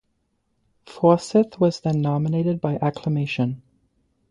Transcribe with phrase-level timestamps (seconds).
[0.87, 3.61] Forsyth was then nominated by acclamation.